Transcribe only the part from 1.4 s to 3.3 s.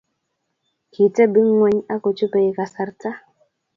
ng'weny ak kochupei kasarta